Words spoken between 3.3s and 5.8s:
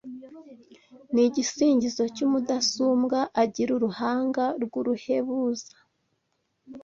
Agira uruhanga rw’uruhebuza